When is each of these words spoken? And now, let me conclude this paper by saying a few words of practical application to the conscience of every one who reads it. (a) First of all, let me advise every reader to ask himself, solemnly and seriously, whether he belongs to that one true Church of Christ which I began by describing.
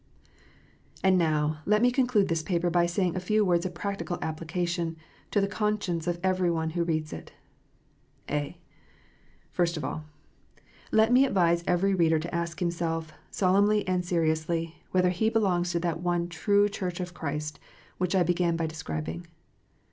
And 1.03 1.15
now, 1.15 1.59
let 1.67 1.79
me 1.79 1.91
conclude 1.91 2.27
this 2.27 2.41
paper 2.41 2.71
by 2.71 2.87
saying 2.87 3.15
a 3.15 3.19
few 3.19 3.45
words 3.45 3.67
of 3.67 3.75
practical 3.75 4.17
application 4.23 4.97
to 5.29 5.39
the 5.39 5.47
conscience 5.47 6.07
of 6.07 6.19
every 6.23 6.49
one 6.49 6.71
who 6.71 6.83
reads 6.83 7.13
it. 7.13 7.33
(a) 8.27 8.57
First 9.51 9.77
of 9.77 9.85
all, 9.85 10.05
let 10.91 11.11
me 11.13 11.23
advise 11.23 11.63
every 11.67 11.93
reader 11.93 12.17
to 12.17 12.33
ask 12.33 12.59
himself, 12.61 13.13
solemnly 13.29 13.87
and 13.87 14.03
seriously, 14.03 14.81
whether 14.89 15.11
he 15.11 15.29
belongs 15.29 15.69
to 15.73 15.79
that 15.81 15.99
one 16.01 16.29
true 16.29 16.67
Church 16.67 16.99
of 16.99 17.13
Christ 17.13 17.59
which 17.99 18.15
I 18.15 18.23
began 18.23 18.55
by 18.55 18.65
describing. 18.65 19.27